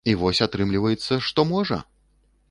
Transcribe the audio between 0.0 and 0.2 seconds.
А